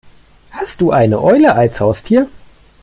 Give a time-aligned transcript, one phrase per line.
[0.49, 2.27] Hast du eine Eule als Haustier?